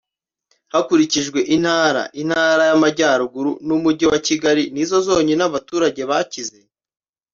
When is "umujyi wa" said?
3.77-4.19